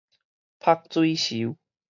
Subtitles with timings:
[0.59, 1.55] 覆水泅